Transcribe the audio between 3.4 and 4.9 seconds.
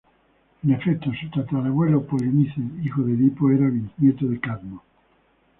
era bisnieto de Cadmo.